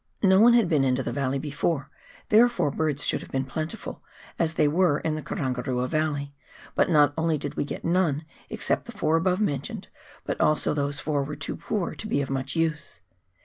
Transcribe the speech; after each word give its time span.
No 0.23 0.39
one 0.39 0.53
had 0.53 0.67
been 0.67 0.83
into 0.83 1.03
the 1.03 1.11
valley 1.11 1.37
before, 1.37 1.91
therefore 2.29 2.71
birds 2.71 3.05
should 3.05 3.21
have 3.21 3.29
been 3.29 3.45
plentiful, 3.45 4.01
as 4.39 4.55
they 4.55 4.67
were 4.67 4.97
in 4.97 5.13
the 5.13 5.21
Karangarua 5.21 5.87
Valley, 5.87 6.33
but 6.73 6.89
not 6.89 7.13
only 7.19 7.37
did 7.37 7.53
we 7.53 7.65
get 7.65 7.85
none 7.85 8.25
except 8.49 8.85
the 8.85 8.91
four 8.93 9.15
above 9.15 9.39
mentioned, 9.39 9.89
but 10.23 10.41
also 10.41 10.73
those 10.73 10.99
four 10.99 11.23
were 11.23 11.35
too 11.35 11.55
poor 11.55 11.93
to 11.93 12.07
be 12.07 12.19
of 12.19 12.31
much 12.31 12.55
use. 12.55 13.01